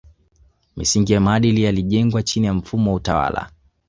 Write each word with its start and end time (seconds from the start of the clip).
Misingi 0.77 1.13
ya 1.13 1.19
maadili 1.21 1.63
yalijengwa 1.63 2.23
chini 2.23 2.45
ya 2.47 2.53
mfumo 2.53 2.89
wa 2.91 2.95
utawala 2.97 3.51